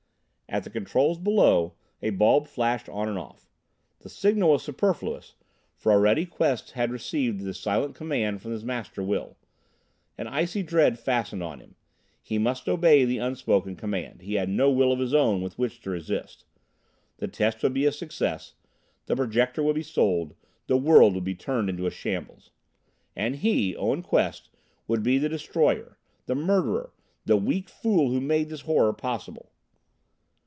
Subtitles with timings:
[0.53, 3.47] At the controls below, a bulb flashed on and off.
[4.01, 5.35] The signal was superfluous,
[5.77, 9.37] for already Quest had received his silent command from the Master Will.
[10.17, 11.75] An icy dread fastened on him.
[12.21, 15.79] He must obey the unspoken command; he had no will of his own with which
[15.83, 16.43] to resist.
[17.19, 18.55] The test would be a success;
[19.05, 20.35] the Projector would be sold;
[20.67, 22.51] the world would be turned into a shambles.
[23.15, 24.49] And he, Owen Quest,
[24.85, 26.91] would be the destroyer, the murderer,
[27.23, 29.47] the weak fool who made this horror possible.